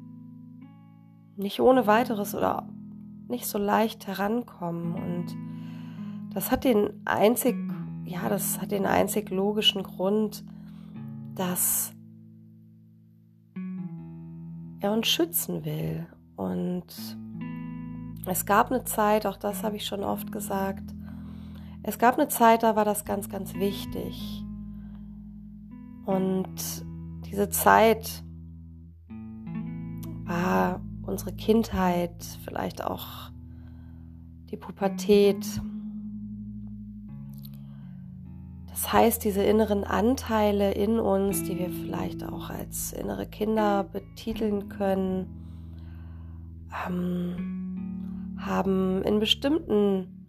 [1.35, 2.67] nicht ohne weiteres oder
[3.27, 4.95] nicht so leicht herankommen.
[4.95, 7.55] Und das hat den einzig,
[8.05, 10.43] ja, das hat den einzig logischen Grund,
[11.35, 11.93] dass
[14.79, 16.07] er uns schützen will.
[16.35, 16.85] Und
[18.25, 20.83] es gab eine Zeit, auch das habe ich schon oft gesagt,
[21.83, 24.43] es gab eine Zeit, da war das ganz, ganz wichtig.
[26.05, 26.47] Und
[27.29, 28.23] diese Zeit
[30.23, 33.31] war unsere Kindheit, vielleicht auch
[34.51, 35.45] die Pubertät.
[38.67, 44.69] Das heißt, diese inneren Anteile in uns, die wir vielleicht auch als innere Kinder betiteln
[44.69, 45.27] können,
[46.87, 50.27] ähm, haben in bestimmten,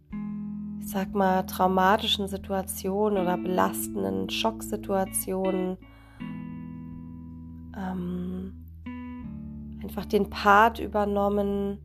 [0.81, 5.77] ich sag mal, traumatischen Situationen oder belastenden Schocksituationen
[7.77, 8.36] ähm,
[9.87, 11.79] einfach den Part übernommen,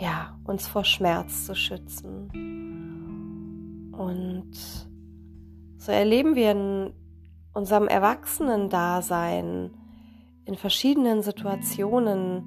[0.00, 2.30] ja, uns vor Schmerz zu schützen.
[3.92, 4.52] Und
[5.76, 6.94] so erleben wir in
[7.52, 9.72] unserem Erwachsenen-Dasein
[10.46, 12.42] in verschiedenen Situationen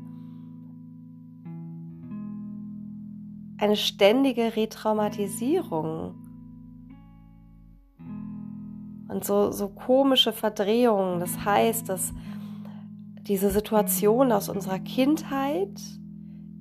[3.59, 6.15] eine ständige Retraumatisierung
[9.07, 11.19] und so, so komische Verdrehungen.
[11.19, 12.13] Das heißt, dass
[13.21, 15.81] diese Situation aus unserer Kindheit,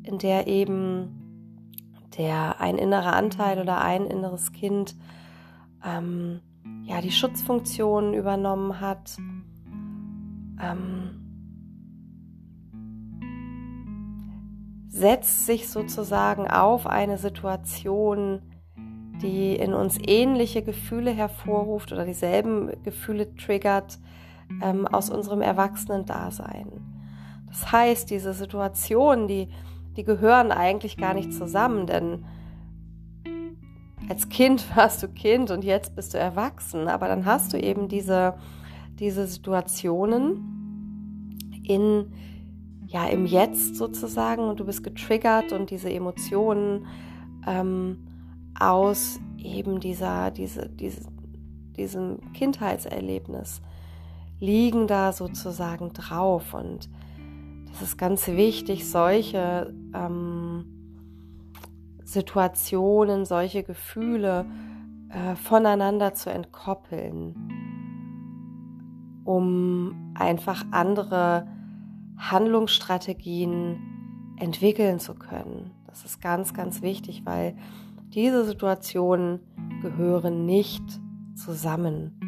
[0.03, 1.23] in der eben
[2.17, 4.97] der ein innerer Anteil oder ein inneres Kind
[5.85, 6.41] ähm,
[6.85, 9.17] ja die Schutzfunktion übernommen hat,
[10.61, 11.27] ähm,
[14.89, 18.41] setzt sich sozusagen auf eine Situation,
[19.22, 23.99] die in uns ähnliche Gefühle hervorruft oder dieselben Gefühle triggert
[24.62, 26.66] ähm, aus unserem Erwachsenen-Dasein.
[27.49, 29.49] Das heißt, diese Situationen, die,
[29.97, 32.25] die gehören eigentlich gar nicht zusammen, denn
[34.09, 37.88] als Kind warst du Kind und jetzt bist du erwachsen, aber dann hast du eben
[37.88, 38.34] diese,
[38.99, 40.53] diese Situationen
[41.65, 42.12] in,
[42.87, 46.87] ja, im Jetzt sozusagen und du bist getriggert und diese Emotionen
[47.47, 47.99] ähm,
[48.61, 51.03] aus eben dieser, diese, diese,
[51.77, 53.61] diesem Kindheitserlebnis
[54.41, 56.55] liegen da sozusagen drauf.
[56.55, 56.89] Und
[57.71, 60.65] das ist ganz wichtig, solche ähm,
[62.05, 64.47] Situationen, solche Gefühle
[65.09, 67.34] äh, voneinander zu entkoppeln,
[69.25, 71.47] um einfach andere
[72.17, 73.79] Handlungsstrategien
[74.38, 75.70] entwickeln zu können.
[75.87, 77.56] Das ist ganz, ganz wichtig, weil
[78.17, 79.39] diese Situationen
[79.83, 80.83] gehören nicht
[81.35, 82.19] zusammen.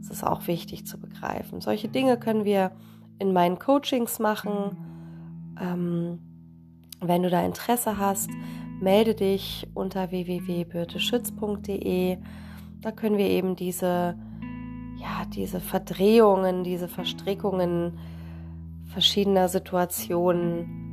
[0.00, 1.60] Das ist auch wichtig zu begreifen.
[1.60, 2.70] Solche Dinge können wir
[3.18, 4.76] in meinen Coachings machen.
[5.60, 6.20] Ähm,
[7.00, 8.30] wenn du da Interesse hast,
[8.80, 12.18] melde dich unter www.birteschütz.de.
[12.80, 14.16] Da können wir eben diese,
[14.96, 17.98] ja, diese Verdrehungen, diese Verstrickungen
[18.86, 20.89] verschiedener Situationen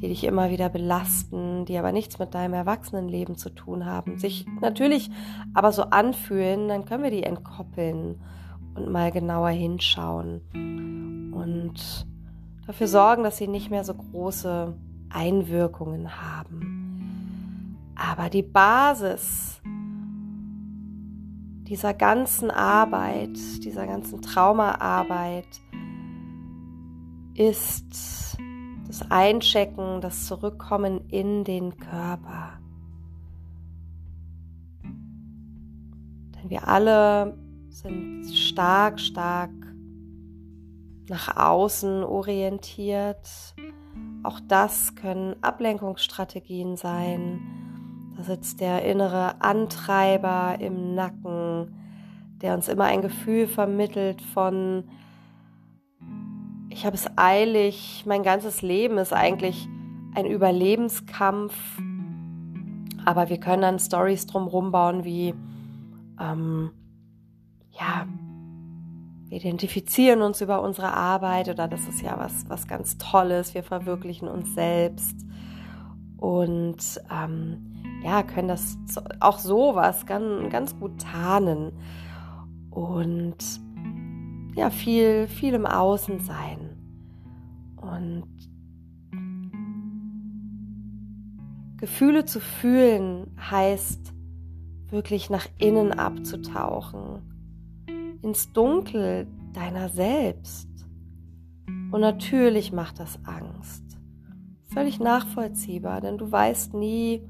[0.00, 4.46] die dich immer wieder belasten, die aber nichts mit deinem Erwachsenenleben zu tun haben, sich
[4.60, 5.10] natürlich
[5.54, 8.20] aber so anfühlen, dann können wir die entkoppeln
[8.74, 10.42] und mal genauer hinschauen.
[11.32, 12.06] Und
[12.66, 14.74] dafür sorgen, dass sie nicht mehr so große
[15.08, 17.78] Einwirkungen haben.
[17.94, 19.60] Aber die Basis
[21.62, 25.48] dieser ganzen Arbeit, dieser ganzen Traumaarbeit
[27.34, 28.36] ist
[28.86, 32.58] das Einchecken, das Zurückkommen in den Körper.
[34.82, 37.36] Denn wir alle
[37.68, 39.50] sind stark, stark
[41.08, 43.54] nach außen orientiert.
[44.22, 47.40] Auch das können Ablenkungsstrategien sein.
[48.16, 51.74] Da sitzt der innere Antreiber im Nacken,
[52.40, 54.84] der uns immer ein Gefühl vermittelt von,
[56.76, 59.66] ich habe es eilig, mein ganzes Leben ist eigentlich
[60.14, 61.54] ein Überlebenskampf,
[63.06, 65.34] aber wir können dann Stories drumherum bauen wie,
[66.20, 66.70] ähm,
[67.70, 68.06] ja,
[69.28, 73.62] wir identifizieren uns über unsere Arbeit oder das ist ja was, was ganz Tolles, wir
[73.62, 75.16] verwirklichen uns selbst.
[76.18, 77.72] Und ähm,
[78.04, 78.76] ja, können das
[79.20, 81.72] auch sowas ganz, ganz gut tarnen.
[82.70, 83.65] Und
[84.56, 86.76] ja, viel, viel im Außen sein
[87.76, 88.24] und
[91.76, 94.14] Gefühle zu fühlen heißt
[94.90, 97.20] wirklich nach innen abzutauchen
[98.22, 100.68] ins Dunkel deiner selbst.
[101.92, 103.84] Und natürlich macht das Angst.
[104.72, 107.22] Völlig nachvollziehbar, denn du weißt nie,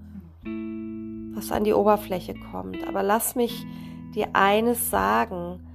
[1.34, 2.86] was an die Oberfläche kommt.
[2.88, 3.66] Aber lass mich
[4.14, 5.65] dir eines sagen.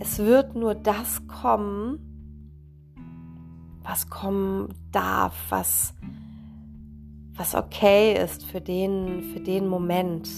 [0.00, 1.98] Es wird nur das kommen,
[3.82, 5.94] was kommen darf, was,
[7.34, 10.28] was okay ist für den, für den Moment,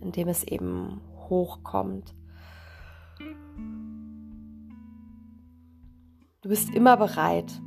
[0.00, 2.14] in dem es eben hochkommt.
[6.40, 7.60] Du bist immer bereit.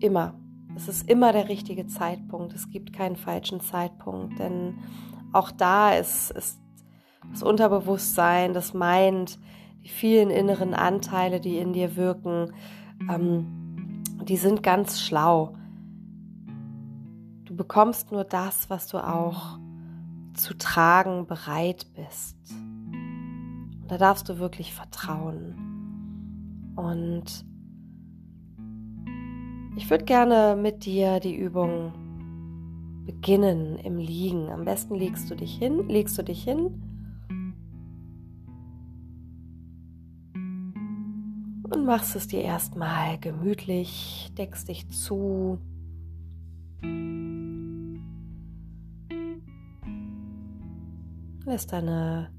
[0.00, 0.34] Immer.
[0.74, 2.54] Es ist immer der richtige Zeitpunkt.
[2.54, 4.78] Es gibt keinen falschen Zeitpunkt, denn
[5.32, 6.58] auch da ist, ist
[7.30, 9.38] das Unterbewusstsein, das Mind,
[9.82, 12.52] die vielen inneren Anteile, die in dir wirken,
[13.10, 15.54] ähm, die sind ganz schlau.
[17.44, 19.58] Du bekommst nur das, was du auch
[20.34, 22.36] zu tragen bereit bist.
[22.52, 26.72] Und da darfst du wirklich vertrauen.
[26.76, 27.44] Und
[29.76, 31.92] ich würde gerne mit dir die Übung
[33.04, 34.48] beginnen im Liegen.
[34.48, 36.91] Am besten legst du dich hin, legst du dich hin
[41.72, 45.58] und machst es dir erstmal gemütlich, deckst dich zu.
[51.44, 52.30] Lässt deine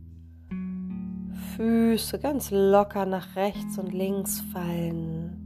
[1.55, 5.39] Füße ganz locker nach rechts und links fallen.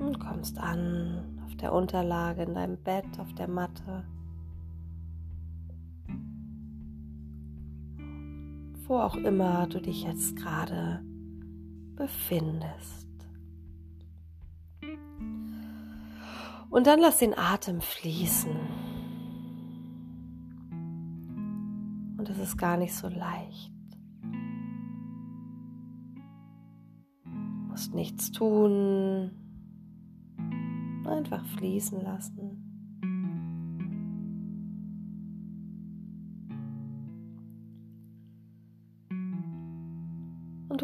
[0.00, 4.04] Und kommst an auf der Unterlage in deinem Bett, auf der Matte.
[8.88, 11.04] Wo auch immer du dich jetzt gerade
[11.94, 13.06] befindest.
[16.70, 18.56] Und dann lass den Atem fließen.
[22.16, 23.72] Und es ist gar nicht so leicht.
[27.24, 27.30] Du
[27.68, 29.30] musst nichts tun.
[31.06, 32.37] Einfach fließen lassen.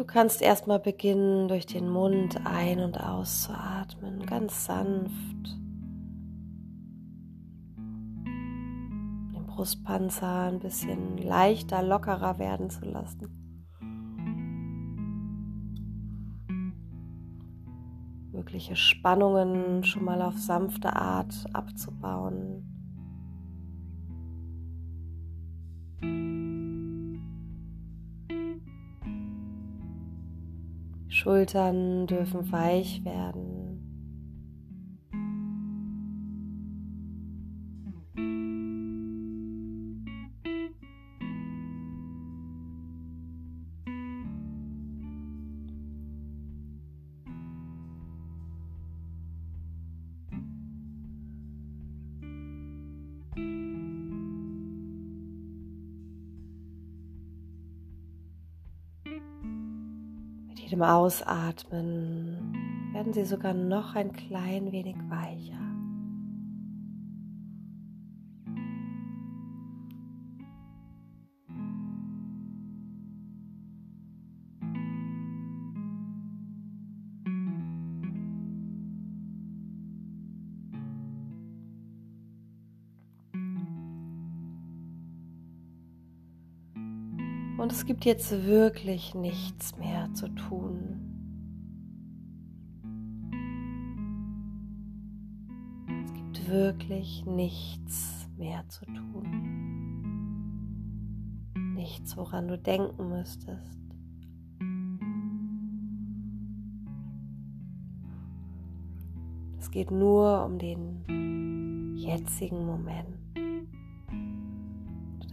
[0.05, 5.57] Du kannst erstmal beginnen, durch den Mund ein- und auszuatmen, ganz sanft.
[9.47, 13.31] Brustpanzer ein bisschen leichter, lockerer werden zu lassen.
[18.31, 22.74] Mögliche Spannungen schon mal auf sanfte Art abzubauen.
[31.25, 33.54] Schultern dürfen weich werden.
[60.85, 62.53] Ausatmen
[62.93, 65.64] werden sie sogar noch ein klein wenig weicher.
[87.75, 91.01] Es gibt jetzt wirklich nichts mehr zu tun.
[96.05, 99.91] Es gibt wirklich nichts mehr zu tun.
[101.75, 103.77] Nichts, woran du denken müsstest.
[109.59, 113.17] Es geht nur um den jetzigen Moment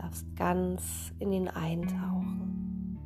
[0.03, 2.99] darfst ganz in ihn eintauchen.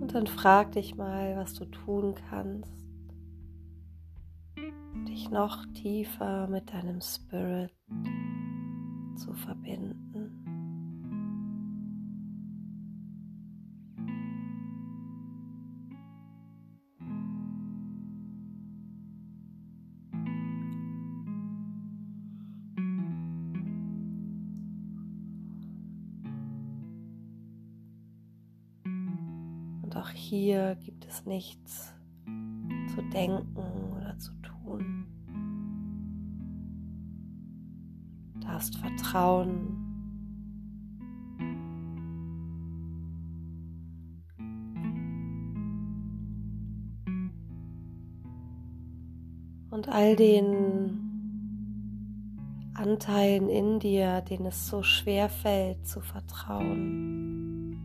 [0.00, 2.79] Und dann frag dich mal, was du tun kannst,
[5.30, 7.72] noch tiefer mit deinem Spirit
[9.16, 10.36] zu verbinden.
[29.82, 31.92] Und auch hier gibt es nichts
[32.94, 33.89] zu denken
[39.10, 39.76] vertrauen.
[49.70, 50.98] Und all den
[52.74, 57.78] Anteilen in dir, denen es so schwer fällt zu vertrauen.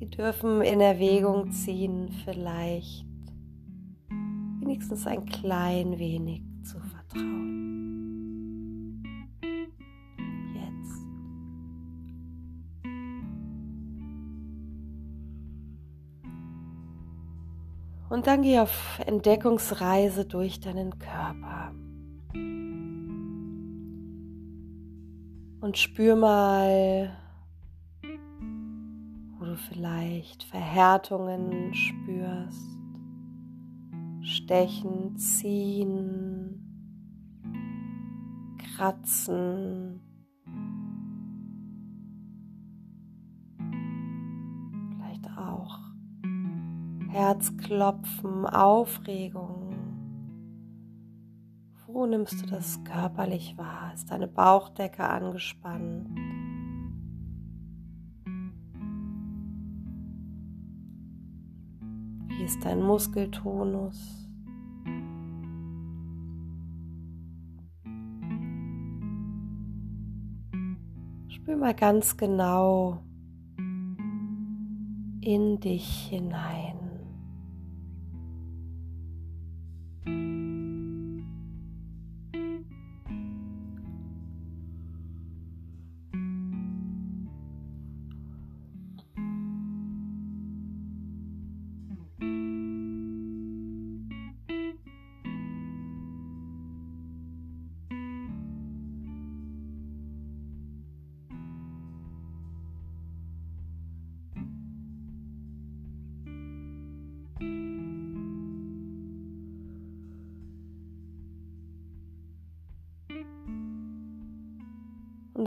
[0.00, 3.06] Die dürfen in Erwägung ziehen, vielleicht
[4.60, 6.99] wenigstens ein klein wenig zu vertrauen.
[7.12, 7.22] Jetzt.
[18.08, 21.72] Und dann geh auf Entdeckungsreise durch deinen Körper.
[25.60, 27.16] Und spür mal,
[29.38, 32.78] wo du vielleicht Verhärtungen spürst.
[34.22, 36.59] Stechen, ziehen,
[38.80, 40.00] kratzen.
[44.94, 45.78] Vielleicht auch
[47.10, 49.74] Herzklopfen, Aufregung.
[51.86, 53.92] Wo nimmst du das körperlich wahr?
[53.92, 56.08] Ist deine Bauchdecke angespannt?
[62.28, 64.29] Wie ist dein Muskeltonus?
[71.60, 73.02] Mal ganz genau
[75.20, 76.69] in dich hinein.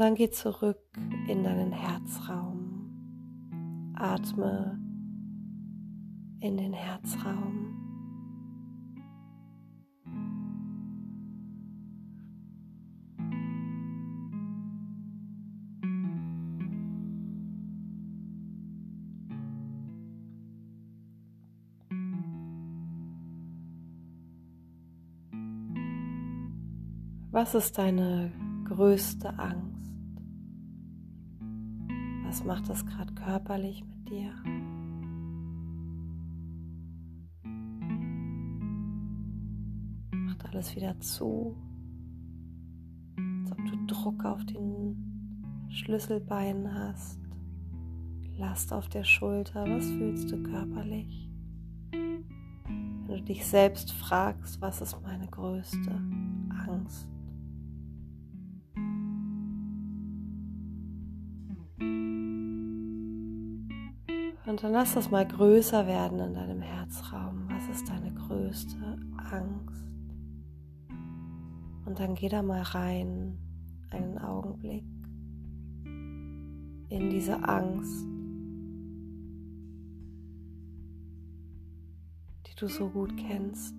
[0.04, 0.82] Dann geh zurück
[1.30, 2.92] in deinen Herzraum.
[3.96, 4.78] Atme
[6.42, 7.70] in den Herzraum.
[27.32, 28.34] Was ist deine
[28.66, 29.73] größte Angst?
[32.34, 34.34] Was macht das gerade körperlich mit dir?
[40.10, 41.56] Macht alles wieder zu,
[43.44, 47.20] als ob du Druck auf den Schlüsselbeinen hast,
[48.40, 49.68] Last auf der Schulter.
[49.70, 51.30] Was fühlst du körperlich?
[51.92, 56.02] Wenn du dich selbst fragst, was ist meine größte
[64.54, 67.50] Und dann lass das mal größer werden in deinem Herzraum.
[67.50, 69.00] Was ist deine größte
[69.32, 69.84] Angst?
[71.88, 73.40] Und dann geh da mal rein,
[73.90, 74.86] einen Augenblick,
[75.86, 78.06] in diese Angst,
[82.46, 83.74] die du so gut kennst.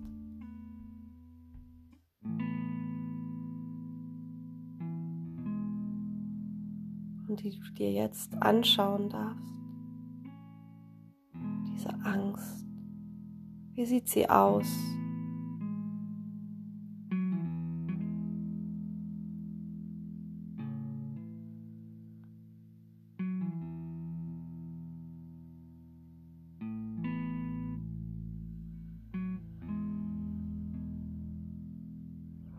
[7.29, 9.64] Und die du dir jetzt anschauen darfst.
[11.85, 12.65] Diese Angst.
[13.75, 14.65] Wie sieht sie aus?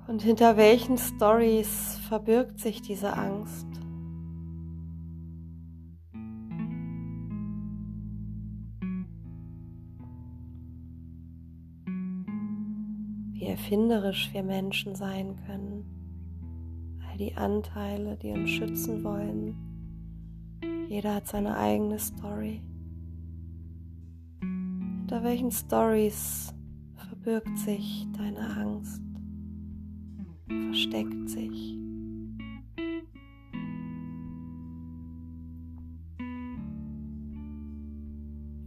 [0.06, 3.66] Und hinter welchen Stories verbirgt sich diese Angst?
[13.66, 17.00] Erfinderisch wir Menschen sein können.
[17.10, 19.56] All die Anteile, die uns schützen wollen.
[20.88, 22.62] Jeder hat seine eigene Story.
[24.40, 26.54] Hinter welchen Stories
[26.94, 29.02] verbirgt sich deine Angst?
[30.46, 31.76] versteckt sich.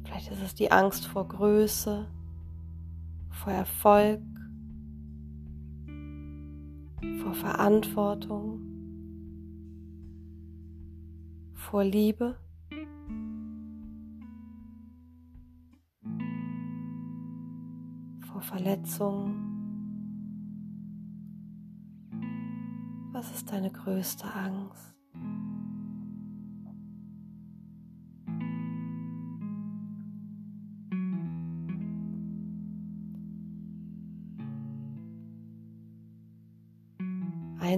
[0.04, 2.06] Vielleicht ist es die Angst vor Größe,
[3.30, 4.20] vor Erfolg,
[7.22, 8.62] vor Verantwortung,
[11.54, 12.38] vor Liebe.
[18.40, 19.50] vor Verletzungen.
[23.12, 24.99] Was ist deine größte Angst?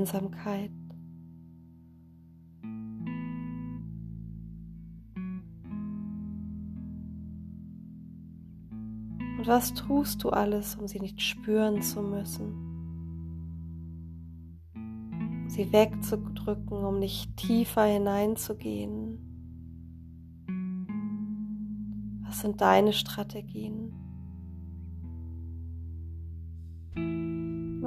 [0.01, 0.71] Einsamkeit.
[9.37, 12.67] Und was tust du alles, um sie nicht spüren zu müssen?
[15.47, 19.19] sie wegzudrücken, um nicht tiefer hineinzugehen.
[22.25, 23.91] Was sind deine Strategien?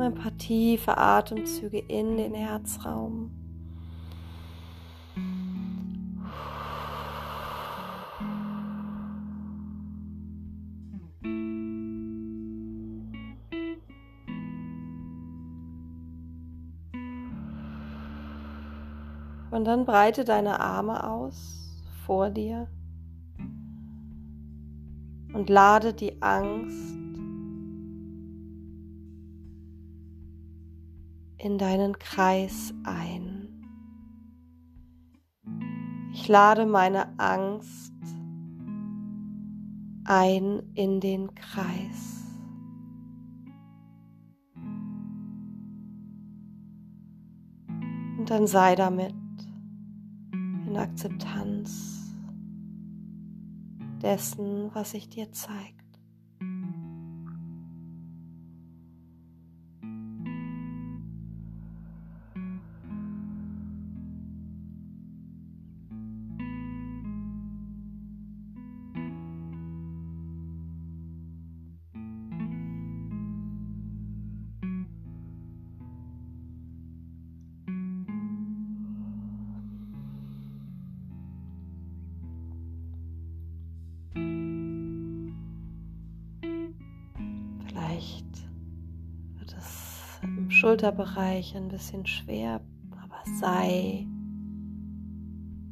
[0.00, 3.30] Ein paar tiefe Atemzüge in den Herzraum.
[19.50, 22.66] Und dann breite deine Arme aus vor dir
[25.32, 27.03] und lade die Angst
[31.44, 33.66] in deinen Kreis ein.
[36.10, 37.92] Ich lade meine Angst
[40.04, 42.24] ein in den Kreis.
[48.18, 49.14] Und dann sei damit
[50.66, 52.16] in Akzeptanz
[54.00, 55.83] dessen, was sich dir zeigt.
[90.64, 92.58] Schulterbereich ein bisschen schwer,
[92.90, 94.06] aber sei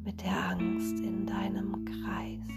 [0.03, 2.47] mit der Angst in deinem Kreis.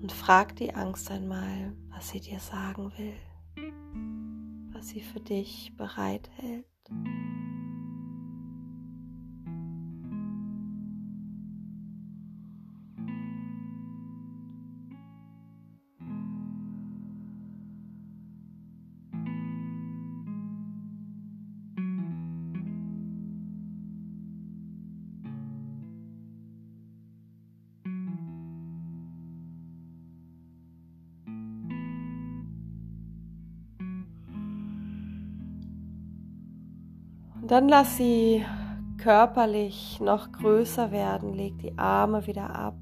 [0.00, 3.72] Und frag die Angst einmal, was sie dir sagen will,
[4.72, 6.71] was sie für dich bereithält.
[6.88, 7.41] Thank you.
[37.52, 38.42] Dann lass sie
[38.96, 41.34] körperlich noch größer werden.
[41.34, 42.78] Leg die Arme wieder ab.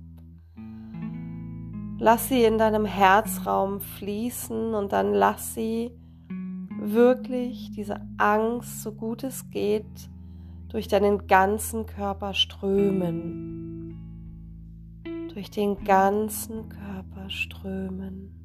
[1.99, 5.91] Lass sie in deinem Herzraum fließen und dann lass sie
[6.79, 10.09] wirklich diese Angst, so gut es geht,
[10.69, 13.97] durch deinen ganzen Körper strömen.
[15.35, 18.37] Durch den ganzen Körper strömen.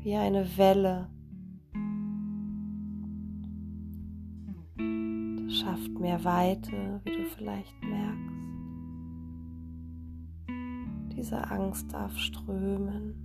[0.00, 1.10] Wie eine Welle.
[5.66, 8.36] Schafft mehr Weite, wie du vielleicht merkst.
[11.16, 13.16] Diese Angst darf strömen.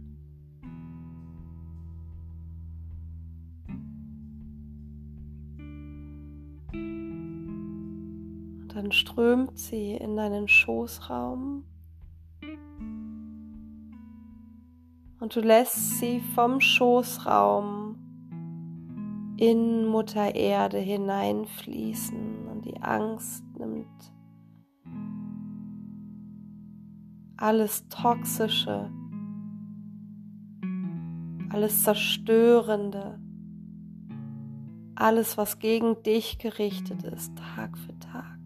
[8.62, 11.64] Und dann strömt sie in deinen Schoßraum.
[15.20, 17.98] Und du lässt sie vom Schoßraum
[19.38, 22.31] in Mutter Erde hineinfließen
[22.62, 24.14] die Angst nimmt
[27.42, 28.92] alles Toxische,
[31.50, 33.20] alles Zerstörende,
[34.94, 38.38] alles, was gegen dich gerichtet ist, Tag für Tag,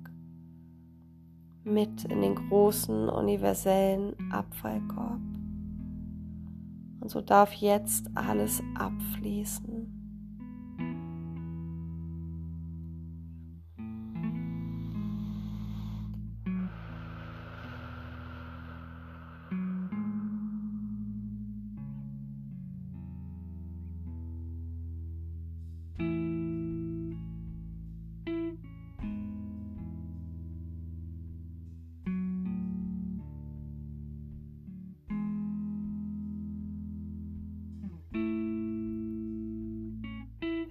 [1.65, 5.19] mit in den großen universellen Abfallkorb.
[7.01, 10.04] Und so darf jetzt alles abfließen.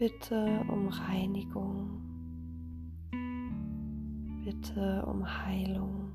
[0.05, 2.03] Bitte um Reinigung.
[4.45, 6.13] Bitte um Heilung.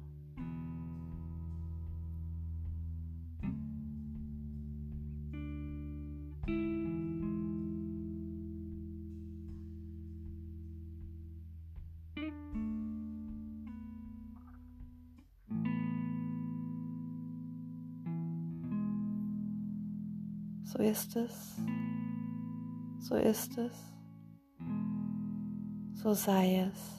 [20.64, 21.60] So ist es.
[23.10, 23.74] So ist es.
[25.96, 26.99] So sei es.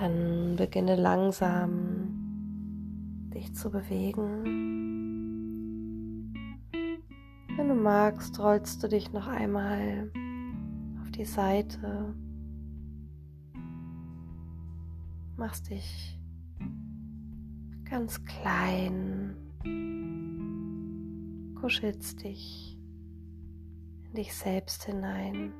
[0.00, 2.14] Dann beginne langsam
[3.34, 4.40] dich zu bewegen.
[7.54, 10.10] Wenn du magst, rollst du dich noch einmal
[11.02, 12.14] auf die Seite,
[15.36, 16.18] machst dich
[17.84, 19.36] ganz klein,
[21.60, 22.78] kuschelst dich
[24.08, 25.52] in dich selbst hinein.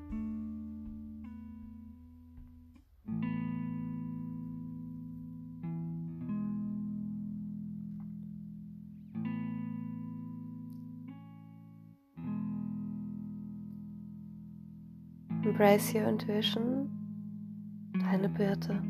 [15.60, 16.88] Embrace your intuition,
[17.92, 18.80] deine Birte.